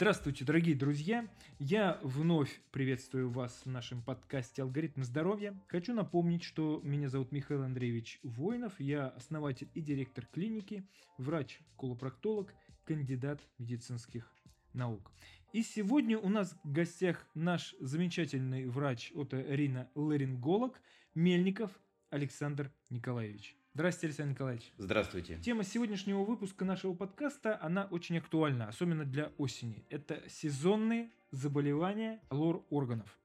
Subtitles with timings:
[0.00, 1.26] Здравствуйте, дорогие друзья!
[1.58, 5.60] Я вновь приветствую вас в нашем подкасте «Алгоритм здоровья».
[5.66, 10.86] Хочу напомнить, что меня зовут Михаил Андреевич Воинов, я основатель и директор клиники,
[11.18, 14.32] врач-колопроктолог, кандидат медицинских
[14.72, 15.10] наук.
[15.52, 20.80] И сегодня у нас в гостях наш замечательный врач от Рина ларинголог
[21.16, 21.72] Мельников
[22.10, 23.56] Александр Николаевич.
[23.78, 24.72] Здравствуйте, Александр Николаевич.
[24.76, 25.38] Здравствуйте.
[25.40, 29.86] Тема сегодняшнего выпуска нашего подкаста, она очень актуальна, особенно для осени.
[29.88, 33.16] Это сезонные заболевания лор органов.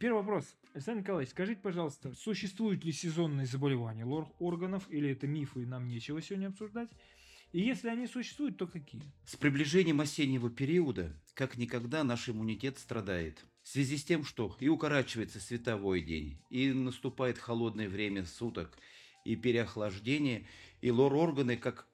[0.00, 0.56] Первый вопрос.
[0.74, 5.86] Александр Николаевич, скажите, пожалуйста, существуют ли сезонные заболевания лор органов, или это мифы, и нам
[5.86, 6.90] нечего сегодня обсуждать?
[7.52, 9.04] И если они существуют, то какие?
[9.24, 13.44] С приближением осеннего периода, как никогда, наш иммунитет страдает.
[13.62, 18.76] В связи с тем, что и укорачивается световой день, и наступает холодное время суток–
[19.24, 20.46] и переохлаждение,
[20.80, 21.86] и лор-органы как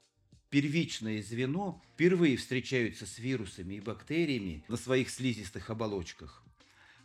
[0.50, 6.42] первичное звено впервые встречаются с вирусами и бактериями на своих слизистых оболочках.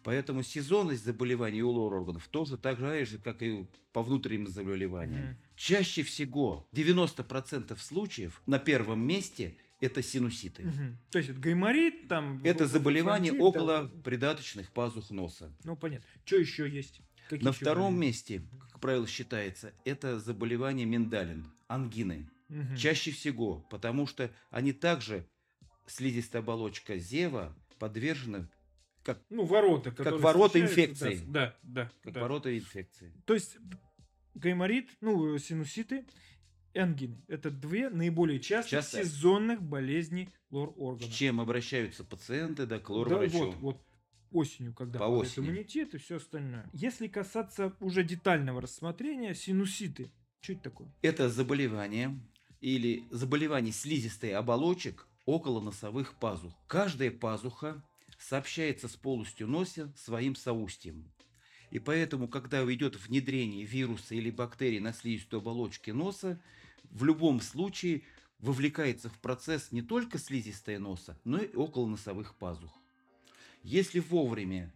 [0.03, 5.21] Поэтому сезонность заболеваний у лор-органов тоже так же, как и по внутренним заболеваниям.
[5.21, 5.35] Mm.
[5.55, 10.63] Чаще всего, 90% случаев, на первом месте это синуситы.
[10.63, 10.97] Угу.
[11.09, 12.39] То есть это гайморит, там...
[12.43, 14.01] Это заболевание фронтит, около да.
[14.03, 15.51] придаточных пазух носа.
[15.63, 16.07] Ну, понятно.
[16.23, 17.01] Что еще есть?
[17.37, 18.05] Какие на втором болезни?
[18.07, 18.41] месте
[18.81, 22.29] правило, считается, это заболевание миндалин, ангины.
[22.49, 22.75] Угу.
[22.75, 25.25] Чаще всего, потому что они также,
[25.85, 28.49] слизистая оболочка зева, подвержены
[29.03, 31.21] как, ну, ворота, как ворота инфекции.
[31.25, 31.89] Да, да.
[32.03, 32.21] Как да.
[32.21, 33.13] ворота инфекции.
[33.25, 33.57] То есть
[34.35, 36.05] гайморит, ну, синуситы
[36.73, 37.17] и ангины.
[37.27, 39.03] Это две наиболее частых Часто.
[39.03, 41.11] сезонных болезней лор-органов.
[41.11, 43.31] С чем обращаются пациенты, да, к лор-врачу.
[43.31, 43.81] Да, вот, вот
[44.31, 45.45] осенью, когда По падает осени.
[45.45, 46.69] иммунитет и все остальное.
[46.73, 50.87] Если касаться уже детального рассмотрения, синуситы, что это такое?
[51.01, 52.19] Это заболевание
[52.61, 56.53] или заболевание слизистой оболочек около носовых пазух.
[56.67, 57.83] Каждая пазуха
[58.19, 61.11] сообщается с полостью носа своим соустьем.
[61.71, 66.41] И поэтому, когда идет внедрение вируса или бактерий на слизистую оболочке носа,
[66.89, 68.03] в любом случае
[68.39, 72.80] вовлекается в процесс не только слизистая носа, но и около носовых пазух.
[73.63, 74.73] Если вовремя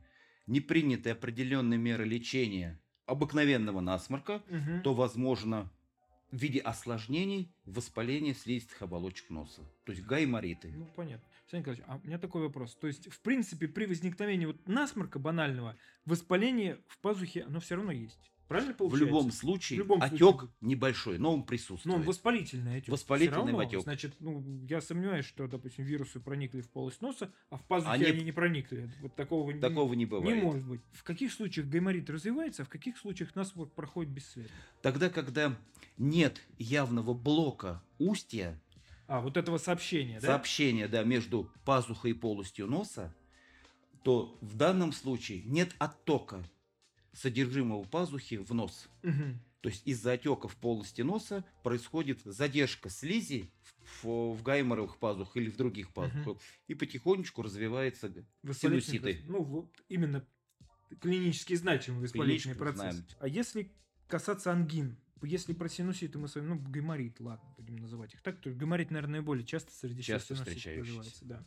[0.47, 4.81] не приняты определенные меры лечения обыкновенного насморка, угу.
[4.83, 5.71] то возможно
[6.31, 10.73] в виде осложнений воспаление слизистых оболочек носа, то есть гаймориты.
[10.75, 11.25] Ну, понятно.
[11.43, 12.75] Александр Николаевич, а у меня такой вопрос.
[12.75, 17.91] То есть, в принципе, при возникновении вот насморка банального, воспаление в пазухе, оно все равно
[17.91, 18.31] есть?
[18.47, 19.05] Правильно получается?
[19.05, 20.49] В любом случае, в любом отек случае.
[20.61, 21.85] небольшой, но он присутствует.
[21.85, 22.89] Но он воспалительный отек.
[22.89, 23.81] Воспалительный равно, отек.
[23.81, 28.05] Значит, ну, я сомневаюсь, что, допустим, вирусы проникли в полость носа, а в пазухе они,
[28.05, 28.91] они не проникли.
[29.01, 30.35] Вот такого, такого не, не бывает.
[30.35, 30.81] Не может быть.
[30.93, 34.51] В каких случаях гайморит развивается, а в каких случаях насморк проходит бесследно?
[34.81, 35.57] Тогда, когда
[35.97, 38.61] нет явного блока устья,
[39.07, 40.27] а, вот этого сообщения, да?
[40.27, 43.13] Сообщения, да, между пазухой и полостью носа,
[44.03, 46.43] то в данном случае нет оттока
[47.15, 48.87] содержимого пазухи в нос.
[49.03, 49.39] Угу.
[49.61, 53.49] То есть из-за отека в полости носа происходит задержка слизи
[54.03, 56.27] в, в гайморовых пазухах или в других пазухах.
[56.27, 56.39] Угу.
[56.67, 58.13] И потихонечку развивается
[58.53, 59.21] синуситы.
[59.27, 60.23] Ну, вот именно
[61.01, 62.95] клинически значимый воспалительный процесс.
[62.95, 63.05] Знаем.
[63.19, 63.71] А если
[64.07, 68.39] касаться ангин, если про синуситы мы с вами, ну, гайморит, ладно, будем называть их так,
[68.41, 71.25] то гайморит, наверное, наиболее часто среди часто встречающийся.
[71.25, 71.43] Да.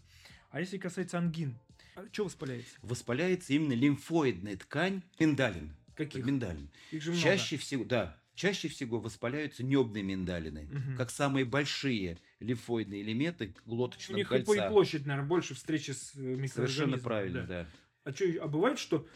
[0.50, 1.58] А если касается ангин,
[1.98, 2.76] а что воспаляется?
[2.82, 5.74] Воспаляется именно лимфоидная ткань миндалин.
[5.94, 6.24] Каких?
[6.24, 6.70] Миндалин.
[6.92, 7.22] Их же много.
[7.22, 10.96] Чаще всего, да, чаще всего воспаляются небные миндалины, угу.
[10.96, 14.66] как самые большие лимфоидные элементы глоточного У них кольца.
[14.66, 16.46] и площадь, наверное, больше встречи с э, микроорганизмами.
[16.46, 17.46] Совершенно правильно, да.
[17.46, 17.68] да.
[18.04, 19.08] А, что, а бывает, что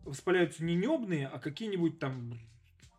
[0.00, 2.38] воспаляются не небные, а какие-нибудь там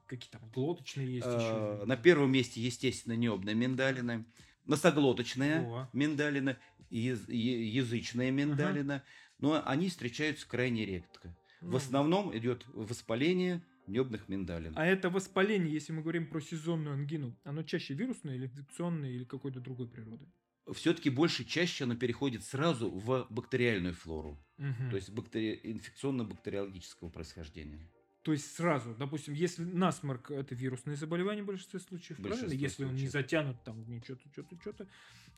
[0.08, 1.86] какие там глоточные есть а, еще?
[1.86, 4.26] На первом месте, естественно, небные миндалины,
[4.70, 5.90] носоглоточная О.
[5.94, 6.58] миндалина
[6.90, 9.04] язычная миндалина, ага.
[9.40, 11.36] но они встречаются крайне редко.
[11.62, 14.74] В основном идет воспаление небных миндалин.
[14.76, 19.26] А это воспаление, если мы говорим про сезонную ангину, оно чаще вирусное или инфекционное или
[19.26, 20.26] какой-то другой природы?
[20.72, 24.90] Все-таки больше чаще оно переходит сразу в бактериальную флору, угу.
[24.92, 25.60] то есть бактери...
[25.64, 27.90] инфекционно-бактериологического происхождения.
[28.22, 32.62] То есть сразу, допустим, если насморк это вирусное заболевание в большинстве случаев, большинстве правильно?
[32.62, 32.96] Если случаев.
[32.98, 34.88] он не затянут там не что-то, что-то, что-то,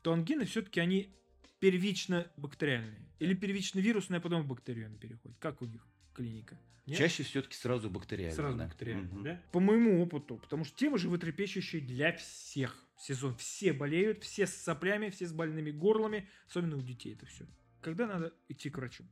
[0.02, 1.14] то ангины все-таки они
[1.60, 3.08] первично бактериальные?
[3.20, 5.38] Или первично вирусные, а потом в бактериальный переходит?
[5.38, 6.58] Как у них клиника?
[6.86, 6.98] Нет?
[6.98, 8.34] Чаще все-таки сразу бактериальные.
[8.34, 8.64] Сразу да?
[8.64, 9.22] бактериальные, угу.
[9.22, 9.40] да?
[9.52, 13.36] По моему опыту, потому что тема животрепещущая для всех сезон.
[13.36, 17.46] Все болеют, все с соплями, все с больными горлами, особенно у детей это все.
[17.80, 19.04] Когда надо идти к врачу?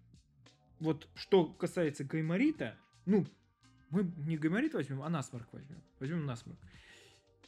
[0.80, 2.76] Вот что касается гайморита,
[3.06, 3.26] ну,
[3.90, 5.82] мы не гайморит возьмем, а насморк возьмем.
[5.98, 6.58] Возьмем насморк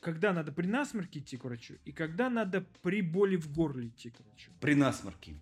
[0.00, 4.10] когда надо при насморке идти к врачу и когда надо при боли в горле идти
[4.10, 4.50] к врачу?
[4.60, 5.36] При насморке.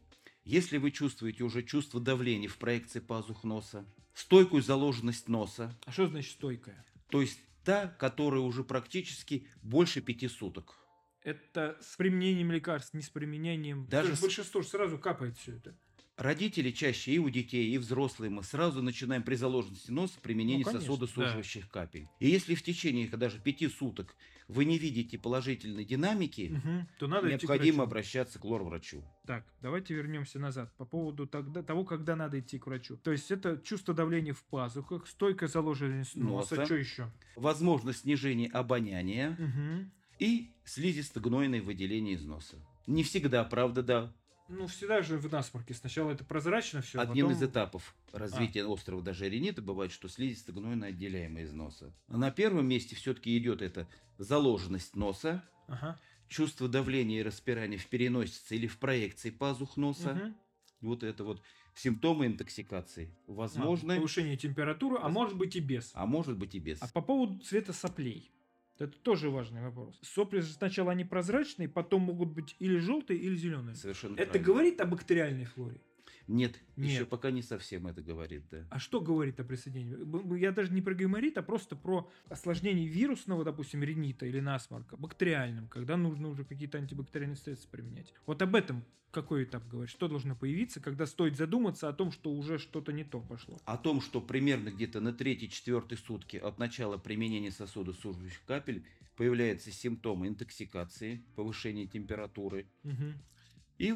[0.44, 6.06] Если вы чувствуете уже чувство давления в проекции пазух носа, стойкую заложенность носа, А что
[6.06, 6.84] значит стойкая?
[7.08, 10.76] то есть та, которая уже практически больше пяти суток.
[11.22, 13.86] Это с применением лекарств, не с применением...
[13.86, 15.74] Даже с- большинство ж сразу капает все это.
[16.20, 20.72] Родители чаще и у детей, и взрослые мы сразу начинаем при заложенности носа применение Ну,
[20.72, 22.08] конечно, сосудосуживающих капель.
[22.18, 24.14] И если в течение даже пяти суток
[24.46, 26.88] вы не видите положительной динамики, Мгм.
[26.98, 29.02] То надо к необходимо обращаться к лор-врачу.
[29.26, 32.98] Так, давайте вернемся назад по поводу тогда, того, когда надо идти к врачу.
[32.98, 36.66] То есть это чувство давления в пазухах, стойкая заложенность носа, Носа.
[36.66, 37.10] что еще?
[37.34, 39.90] Возможно снижение обоняния Мгм.
[40.18, 42.56] и слизисто-гнойное выделение из носа.
[42.86, 44.14] Не всегда, правда, да.
[44.52, 45.74] Ну, всегда же в насморке.
[45.74, 51.44] Сначала это прозрачно все, Одним из этапов развития острого даже ринита бывает, что слизисто-гнойно отделяемое
[51.44, 51.94] из носа.
[52.08, 53.88] А на первом месте все-таки идет это
[54.18, 55.96] заложенность носа, Ага.
[56.26, 60.14] чувство давления и распирания в переносице или в проекции пазух носа.
[60.14, 60.36] Мгм.
[60.80, 61.42] Вот это вот
[61.76, 63.14] симптомы интоксикации.
[63.28, 65.92] А, Возможны, повышение температуры, а может быть и без.
[65.94, 66.82] а может быть и без.
[66.82, 68.32] А по поводу цвета соплей.
[68.80, 69.98] Это тоже важный вопрос.
[70.00, 73.76] Сопли же сначала они прозрачные, потом могут быть или желтые, или зеленые.
[73.76, 74.46] Совершенно Это правильно.
[74.46, 75.82] говорит о бактериальной флоре.
[76.26, 76.90] Нет, Нет.
[76.90, 78.66] еще пока не совсем это говорит, да.
[78.70, 80.38] А что говорит о присоединении?
[80.38, 85.68] Я даже не про гайморит, а просто про осложнение вирусного, допустим, ринита или насморка, бактериальным,
[85.68, 88.12] когда нужно уже какие-то антибактериальные средства применять.
[88.26, 89.90] Вот об этом какой этап говорит?
[89.90, 93.58] Что должно появиться, когда стоит задуматься о том, что уже что-то не то пошло?
[93.64, 98.84] О том, что примерно где-то на третьей-четвертой сутки от начала применения сосудосуживающих капель
[99.16, 103.14] появляются симптомы интоксикации, повышения температуры Мгм.
[103.78, 103.94] и,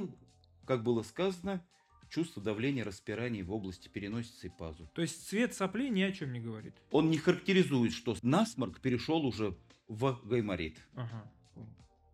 [0.67, 1.65] как было сказано,
[2.15, 4.89] чувство давления распираний в области переносицы и пазу.
[4.95, 6.75] То есть цвет соплей ни о чем не говорит.
[6.93, 9.57] Он не характеризует, что насморк перешел уже
[9.89, 10.79] в гайморит.
[10.95, 11.31] Ага.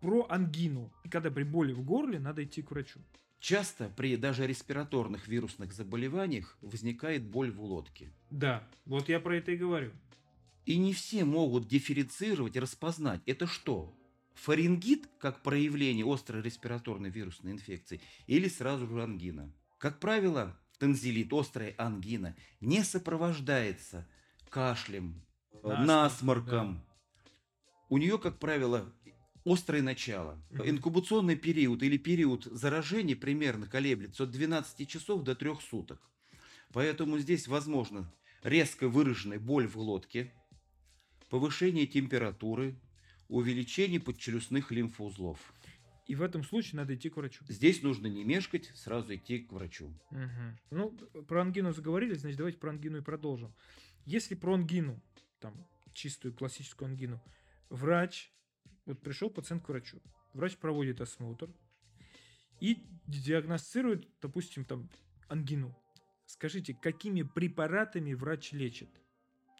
[0.00, 0.90] Про ангину.
[1.10, 3.00] Когда при боли в горле, надо идти к врачу.
[3.40, 8.10] Часто при даже респираторных вирусных заболеваниях возникает боль в глотке.
[8.30, 9.92] Да, вот я про это и говорю.
[10.64, 13.94] И не все могут дифференцировать и распознать, это что?
[14.34, 19.52] Фарингит как проявление острой респираторной вирусной инфекции или сразу же ангина?
[19.80, 24.06] Как правило, танзелит, острая ангина, не сопровождается
[24.50, 25.22] кашлем,
[25.52, 26.84] э, Насморком, насморком.
[27.88, 28.92] У нее, как правило,
[29.46, 30.38] острое начало.
[30.50, 35.98] Инкубационный период или период заражения примерно колеблется от 12 часов до 3 суток.
[36.74, 38.12] Поэтому здесь возможно
[38.42, 40.30] резко выраженная боль в глотке,
[41.30, 42.78] повышение температуры,
[43.28, 45.38] увеличение подчелюстных лимфоузлов.
[46.10, 47.44] И в этом случае надо идти к врачу.
[47.46, 49.94] Здесь нужно не мешкать, сразу идти к врачу.
[50.10, 50.58] Мгм.
[50.72, 50.90] Ну,
[51.28, 53.54] про ангину заговорили, значит, давайте про ангину и продолжим.
[54.06, 55.00] Если про ангину,
[55.38, 55.54] там,
[55.92, 57.22] чистую классическую ангину,
[57.68, 58.32] врач,
[58.86, 60.02] вот пришел пациент к врачу,
[60.34, 61.48] врач проводит осмотр
[62.58, 64.90] и диагностирует, допустим, там,
[65.28, 65.78] ангину.
[66.26, 68.90] Скажите, какими препаратами врач лечит?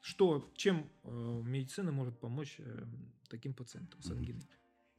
[0.02, 2.84] Что, чем э, медицина может помочь э,
[3.28, 4.42] таким пациентам с ангиной?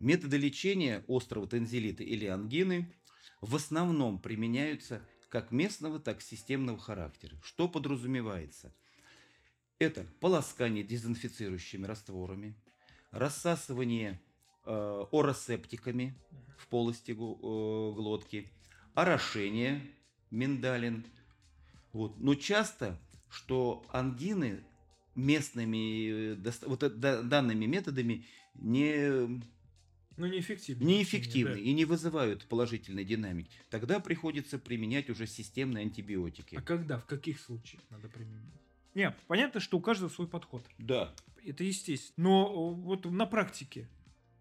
[0.02, 2.92] Методы лечения острого танзелита или ангины
[3.40, 7.38] в основном применяются как местного, так и системного характера.
[7.44, 8.74] Что подразумевается?
[9.78, 12.56] Это полоскание дезинфицирующими растворами,
[13.12, 14.20] рассасывание
[14.66, 16.16] э, оросептиками
[16.58, 18.50] в полости э, глотки,
[18.96, 19.82] орошение
[20.32, 21.06] миндалин.
[21.94, 22.20] Вот.
[22.20, 23.00] Но часто,
[23.30, 24.64] что ангины
[25.14, 28.26] местными э, вот да- данными методами
[28.56, 29.42] не
[30.22, 30.84] Ну, неэффективно.
[30.84, 33.50] неэффективны и не вызывают положительной динамики.
[33.72, 36.56] Тогда приходится применять уже системные антибиотики.
[36.56, 38.44] А когда, в каких случаях надо применять?
[38.94, 40.64] Не, понятно, что у каждого свой подход.
[40.78, 41.12] Да.
[41.44, 42.14] Это естественно.
[42.18, 43.90] Но э, вот на практике,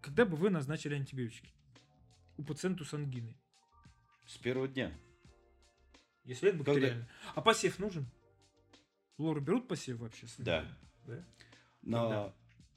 [0.01, 1.51] когда бы вы назначили антибиотики
[2.37, 3.35] у пациента с ангиной?
[4.27, 4.93] С первого дня.
[6.25, 6.73] Если это Когда?
[6.73, 7.09] бактериально.
[7.33, 8.05] А посев нужен?
[9.17, 10.27] Лоры берут посев вообще?
[10.37, 10.63] Да.
[11.07, 11.25] да?
[11.81, 12.35] На Когда?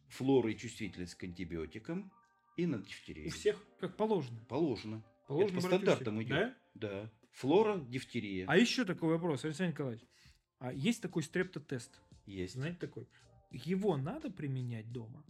[0.08, 2.10] флору и чувствительность к антибиотикам
[2.56, 3.28] и на дифтерию.
[3.28, 4.38] У всех как положено.
[4.48, 5.04] Положено.
[5.26, 6.28] Положено по брать у стандартам идет.
[6.30, 6.56] Да?
[6.74, 7.12] Да.
[7.32, 8.46] Флора, дифтерия.
[8.48, 10.04] А еще такой вопрос, Александр Николаевич.
[10.58, 12.00] А есть такой стрептотест?
[12.26, 12.54] Есть.
[12.54, 13.08] Знаете такой?
[13.50, 15.24] Его надо применять дома?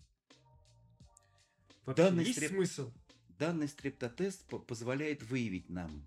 [1.87, 2.93] Вообще Данный есть стреп- смысл?
[3.38, 6.07] Данный стрептотест по- позволяет выявить нам,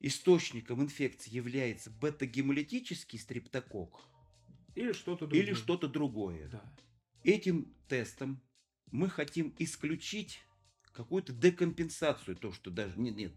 [0.00, 4.00] источником инфекции является бета-гемолитический стрептокок
[4.74, 5.42] Или что-то другое?
[5.42, 6.48] или что-то другое.
[6.48, 6.62] Да.
[7.24, 8.40] Этим тестом
[8.90, 10.42] мы хотим исключить
[10.92, 12.98] какую-то декомпенсацию, то, что даже...
[12.98, 13.32] Нет, нет.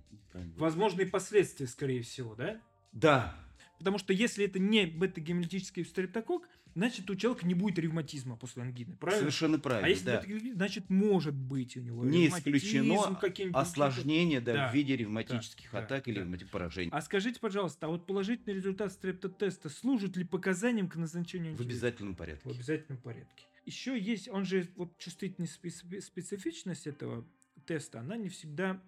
[0.55, 2.61] Возможные последствия, скорее всего, да?
[2.91, 3.35] Да,
[3.79, 8.95] Потому что если это не бета-гемолитический стрептокок, значит у человека не будет ревматизма после ангины.
[8.97, 9.21] Правильно?
[9.21, 10.53] Совершенно правильно, а если да.
[10.55, 13.55] значит может быть у него Не исключено каким-нибудь.
[13.59, 16.45] осложнение да, Да, в виде ревматических да, атак или да.
[16.51, 16.91] поражений.
[16.93, 22.13] А скажите, пожалуйста, а вот положительный результат стрептотеста служит ли показанием к назначению В обязательном
[22.15, 22.49] В порядке.
[22.49, 23.45] обязательном порядке.
[23.65, 27.25] Еще есть, он же, вот чувствительность, специ- специфичность этого
[27.65, 28.81] теста, она не всегда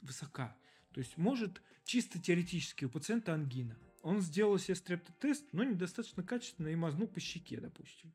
[0.00, 0.56] высока.
[0.92, 3.76] То есть может чисто теоретически у пациента ангина.
[4.02, 8.12] Он сделал себе стрептотест, но недостаточно качественно и мазнул по щеке, допустим.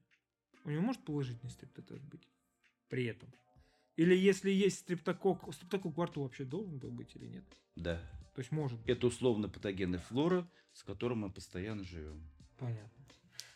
[0.65, 2.27] У него может положительный стрептотест быть
[2.89, 3.33] при этом?
[3.95, 7.45] Или если есть стрептокок, стрептокок во рту вообще должен был быть или нет?
[7.75, 7.97] Да.
[8.35, 8.89] То есть может быть.
[8.89, 12.21] Это условно патогенная флора, с которой мы постоянно живем.
[12.57, 13.05] Понятно.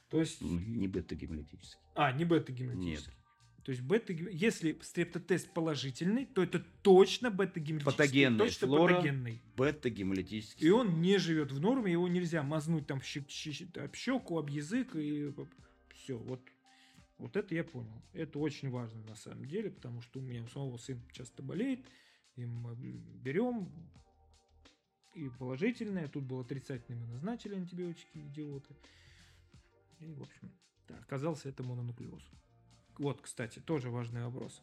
[0.09, 0.41] То есть...
[0.41, 1.79] М, Не бета-гемолитический.
[1.95, 3.13] А, не бета-гемолитический.
[3.63, 8.27] То есть бета если стрептотест положительный, то это точно бета-гемолитический.
[8.37, 8.95] Точно флора.
[8.95, 9.41] патогенный.
[9.55, 10.67] Бета-гемолитический.
[10.67, 14.39] И он не живет в норме, его нельзя мазнуть там в щек- щек- об щеку,
[14.39, 15.31] об язык и
[15.93, 16.17] все.
[16.17, 16.41] Вот,
[17.19, 18.01] вот это я понял.
[18.13, 21.85] Это очень важно на самом деле, потому что у меня у самого сын часто болеет,
[22.35, 23.71] и мы берем
[25.13, 28.75] и положительное, тут было отрицательное, мы назначили антибиотики, идиоты.
[29.99, 30.51] И, в общем,
[30.87, 32.23] да, оказался это мононуклеоз.
[32.97, 34.61] Вот, кстати, тоже важный вопрос.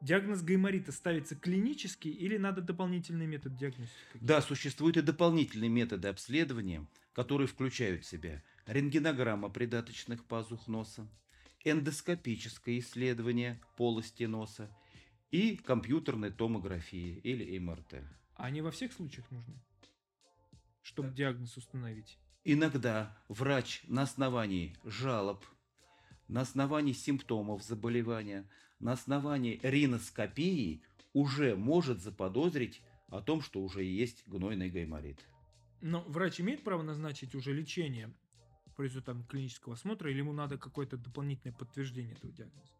[0.00, 3.96] Диагноз гайморита ставится клинический или надо дополнительный метод диагностики?
[4.14, 11.08] Да, существуют и дополнительные методы обследования, которые включают в себя рентгенограмма придаточных пазух носа,
[11.64, 14.70] эндоскопическое исследование полости носа
[15.32, 18.04] и компьютерная томография или МРТ.
[18.36, 19.60] А они во всех случаях нужны?
[20.82, 22.18] Чтобы диагноз установить.
[22.44, 25.44] Иногда врач на основании жалоб,
[26.28, 30.82] на основании симптомов заболевания, на основании риноскопии
[31.12, 35.26] уже может заподозрить о том, что уже есть гнойный гайморит.
[35.80, 38.12] Но врач имеет право назначить уже лечение
[38.76, 42.74] по результатам клинического осмотра, или ему надо какое-то дополнительное подтверждение этого диагноза?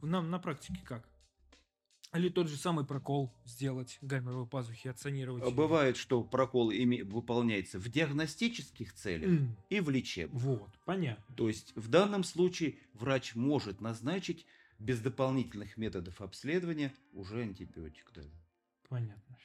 [0.00, 1.08] Нам на практике как?
[2.16, 5.44] Или тот же самый прокол сделать гайморовой пазухи, отсанировать?
[5.44, 10.42] А Бывает, что прокол ими выполняется в диагностических целях М, и в лечебных.
[10.42, 11.34] Вот, понятно.
[11.36, 14.46] То есть в данном случае врач может назначить
[14.78, 18.10] без дополнительных методов обследования уже антибиотик.
[18.14, 18.22] да.
[18.88, 19.36] Понятно.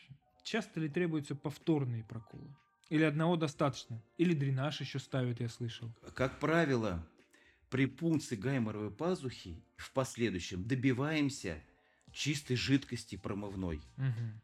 [0.43, 2.55] Часто ли требуются повторные проколы?
[2.89, 4.01] Или одного достаточно?
[4.17, 5.89] Или дренаж еще ставят, я слышал.
[6.13, 7.07] Как правило,
[7.69, 11.63] при пункции гайморовой пазухи в последующем добиваемся
[12.11, 14.41] чистой жидкости промывной, Мгм.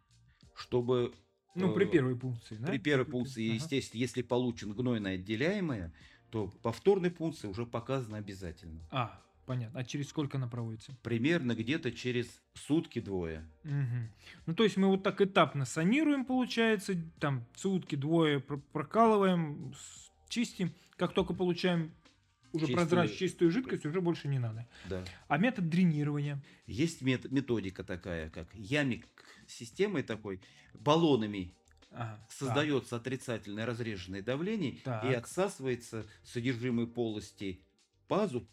[0.55, 1.13] чтобы
[1.55, 2.67] Ну, при Э, первой пункции, да?
[2.67, 3.55] при первой пункции, ага.
[3.55, 5.91] естественно, если получен гнойное отделяемое,
[6.29, 8.79] то повторной пункции уже показано обязательно.
[8.91, 9.79] А, понятно.
[9.79, 10.95] А через сколько она проводится?
[11.01, 13.43] Примерно где-то через сутки-двое.
[13.63, 14.09] Мгм.
[14.45, 19.73] Ну, то есть мы вот так этапно санируем, получается, там сутки, двое пр- прокалываем,
[20.29, 20.71] чистим.
[20.95, 21.91] Как только получаем
[22.53, 24.67] уже Чистую- прозрачную чистую жидкость, уже больше не надо.
[24.89, 25.03] Да.
[25.27, 26.41] А метод дренирования?
[26.65, 29.05] Есть мет- методика такая, как ямик
[29.47, 30.41] системой такой,
[30.73, 31.53] баллонами
[31.91, 35.05] Ага, создается отрицательное разреженное давление и Так.
[35.15, 37.61] отсасывается содержимое полости
[38.07, 38.47] пазу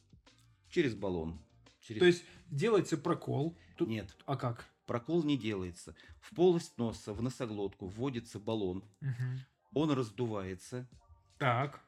[0.71, 1.39] через баллон.
[1.39, 1.75] так.
[1.89, 3.57] Через- То есть делается прокол.
[3.77, 4.65] Тут- Нет, А как?
[4.87, 5.95] прокол не делается.
[6.21, 9.41] В полость носа, в носоглотку вводится баллон, Мгм.
[9.75, 10.89] он раздувается.
[11.39, 11.81] Так.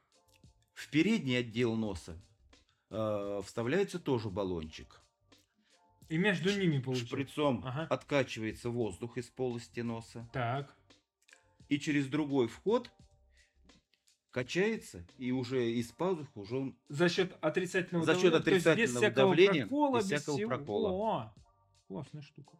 [0.76, 2.18] В передний отдел носа
[2.90, 5.00] э, вставляется тоже баллончик.
[6.10, 7.16] И между ними получается.
[7.16, 7.86] Шприцом Ага.
[7.88, 10.28] откачивается воздух из полости носа.
[10.34, 10.76] Так.
[11.70, 12.90] И через другой вход
[14.30, 19.98] качается, и уже из пазух уже он За счет отрицательного За счет отрицательного давления, прокола,
[20.00, 20.48] без всякого всего.
[20.50, 20.90] прокола.
[20.90, 21.34] О,
[21.88, 22.52] классная штука.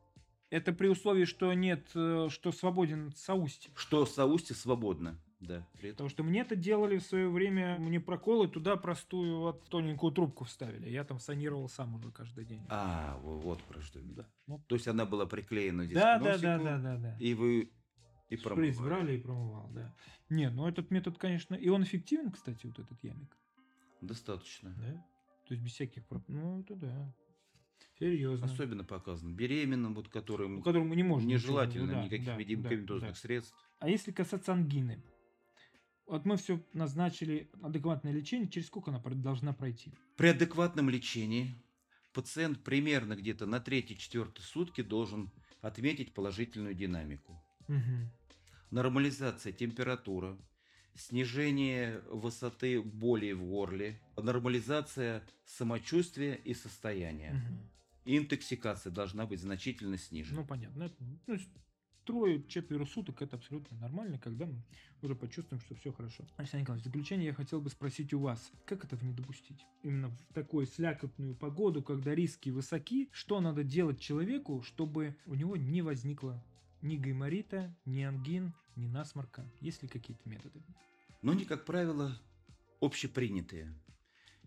[0.49, 3.71] Это при условии, что нет, э, что свободен соустье.
[3.77, 5.21] Что соустье свободно.
[5.41, 6.07] Да, при этом.
[6.07, 10.45] Потому что мне это делали в свое время, мне проколы туда простую вот тоненькую трубку
[10.45, 10.89] вставили.
[10.89, 12.63] Я там санировал сам уже каждый день.
[12.71, 14.01] А, во- вот про что.
[14.03, 14.27] Да.
[14.47, 17.17] Ну, То есть она была приклеена здесь да, да, да, да, да, да.
[17.21, 17.71] И вы
[18.29, 18.79] и Шприц промывали.
[18.81, 19.95] брали и промывал, да.
[20.31, 23.37] Не, ну этот метод, конечно, и он эффективен, кстати, вот этот ямик.
[24.01, 24.71] Достаточно.
[24.79, 25.07] Да?
[25.47, 26.07] То есть без всяких...
[26.07, 27.15] проп- Ну, это да.
[27.99, 28.47] Серьезно.
[28.47, 31.29] Особенно показано беременным, вот которым мы не можем...
[31.29, 32.01] нежелательно сделать.
[32.01, 33.17] Да, никаких да, меди- да, медикаментозных да.
[33.17, 33.55] средств.
[33.79, 35.03] А если касаться ангины?
[36.07, 39.93] Вот мы все назначили адекватное лечение, через сколько она должна пройти?
[40.17, 41.61] При адекватном лечении
[42.13, 45.33] пациент примерно где-то на третьи-четвертые сутки должен
[45.63, 47.43] отметить положительную динамику.
[47.67, 48.11] Мгм.
[48.71, 50.39] Нормализация температуры,
[50.95, 57.43] снижение высоты боли в горле, нормализация самочувствия и состояния.
[58.05, 60.43] И интоксикация должна быть значительно снижена.
[60.43, 60.85] Ну, понятно.
[60.85, 60.95] Это,
[61.27, 61.37] ну,
[62.07, 64.63] с- трое, четверо суток это абсолютно нормально, когда мы
[65.03, 66.25] уже почувствуем, что все хорошо.
[66.37, 69.67] Александр Николаевич, в заключение я хотел бы спросить у вас, как этого не допустить?
[69.83, 75.57] Именно в такую слякотную погоду, когда риски высоки, что надо делать человеку, чтобы у него
[75.57, 76.43] не возникло
[76.83, 79.51] ни гайморита, ни ангин, ни насморка?
[79.61, 80.61] Есть ли какие-то методы?
[81.23, 82.19] Но они, как правило,
[82.81, 83.75] общепринятые.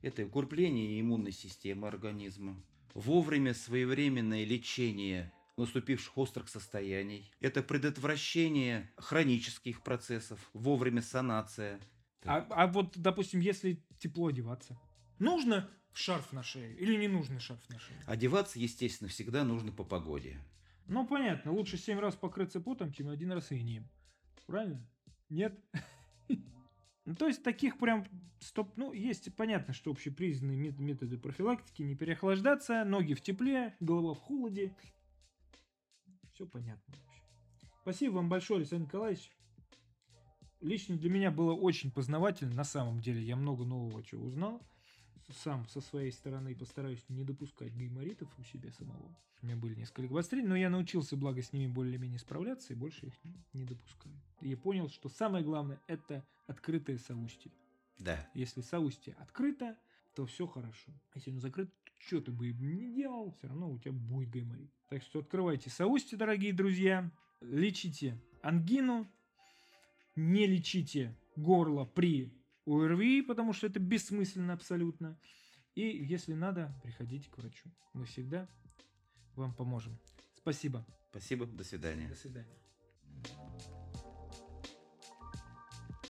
[0.02, 2.56] Это укрепление иммунной системы организма,
[2.94, 7.32] вовремя своевременное лечение наступивших острых состояний.
[7.40, 11.80] Это предотвращение хронических процессов, вовремя санация.
[12.26, 14.78] А, а вот, допустим, если тепло одеваться,
[15.20, 18.00] нужно шарф на шею или не нужно шарф на шею?
[18.06, 20.38] Одеваться, естественно, всегда нужно по погоде.
[20.88, 23.88] Ну, понятно, лучше семь раз покрыться потом, чем один раз инеем.
[24.48, 24.86] Правильно?
[25.30, 25.58] Нет?
[27.06, 28.06] Ну, то есть таких прям
[28.40, 34.20] стоп, ну, есть понятно, что общепризнанные методы профилактики, не переохлаждаться, ноги в тепле, голова в
[34.20, 34.76] холоде.
[36.40, 37.22] Все понятно вообще.
[37.82, 39.30] Спасибо вам большое, Александр Николаевич.
[40.62, 43.22] Лично для меня было очень познавательно, на самом деле.
[43.22, 44.66] Я много нового чего узнал.
[45.44, 49.14] Сам со своей стороны постараюсь не допускать гайморитов у себя самого.
[49.42, 53.08] У меня были несколько гвострин, но я научился, благо, с ними более-менее справляться и больше
[53.08, 53.14] их
[53.52, 54.16] не допускаю.
[54.40, 57.52] И я понял, что самое главное– это открытое соустье.
[57.98, 58.30] Да.
[58.34, 59.78] Если соустье открыто,
[60.16, 60.94] то все хорошо.
[61.16, 64.72] Если оно закрыто, что ты бы не делал, все равно у тебя будет гайморит.
[64.90, 67.12] Так что открывайте соусти, дорогие друзья.
[67.42, 69.08] Лечите ангину.
[70.16, 72.34] Не лечите горло при
[72.66, 75.18] ОРВИ, потому что это бессмысленно абсолютно.
[75.76, 77.70] И если надо, приходите к врачу.
[77.94, 78.50] Мы всегда
[79.36, 79.98] вам поможем.
[80.36, 80.86] Спасибо.
[81.12, 82.08] Спасибо, до свидания.
[82.08, 82.69] До свидания.